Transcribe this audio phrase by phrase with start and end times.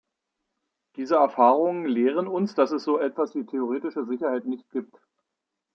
[0.95, 4.97] Diese Erfahrungen lehren uns, dass es so etwas wie theoretische Sicherheit nicht gibt.